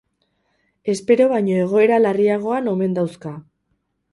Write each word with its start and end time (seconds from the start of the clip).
Espero 0.93 1.27
baino 1.33 1.59
egoera 1.65 1.99
larriagoan 2.07 2.73
omen 2.73 2.99
dauzka. 2.99 3.35